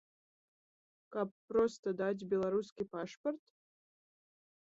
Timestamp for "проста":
1.51-1.87